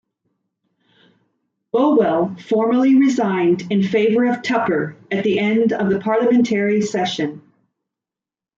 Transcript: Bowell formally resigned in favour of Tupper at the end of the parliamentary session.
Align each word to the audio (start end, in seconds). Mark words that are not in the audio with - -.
Bowell 1.71 2.35
formally 2.49 2.95
resigned 2.95 3.71
in 3.71 3.83
favour 3.83 4.25
of 4.25 4.41
Tupper 4.41 4.95
at 5.11 5.23
the 5.23 5.37
end 5.37 5.73
of 5.73 5.91
the 5.91 5.99
parliamentary 5.99 6.81
session. 6.81 7.43